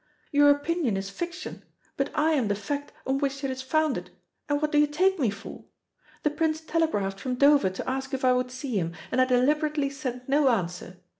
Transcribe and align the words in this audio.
Your 0.31 0.49
opinion 0.49 0.97
is 0.97 1.11
fiction, 1.11 1.63
but 1.95 2.09
I 2.17 2.31
am 2.31 2.47
the 2.47 2.55
fact 2.55 2.91
on 3.05 3.19
which 3.19 3.43
it 3.43 3.51
is 3.51 3.61
founded, 3.61 4.09
and 4.49 4.59
what 4.59 4.71
do 4.71 4.79
you 4.79 4.87
take 4.87 5.19
me 5.19 5.29
for? 5.29 5.65
The 6.23 6.31
Prince 6.31 6.59
telegraphed 6.61 7.19
from 7.19 7.35
Dover 7.35 7.69
to 7.69 7.87
ask 7.87 8.11
if 8.15 8.25
I 8.25 8.33
would 8.33 8.49
see 8.49 8.79
him, 8.79 8.93
and 9.11 9.21
I 9.21 9.25
deliberately 9.25 9.91
sent 9.91 10.27
no 10.27 10.49
answer. 10.49 10.97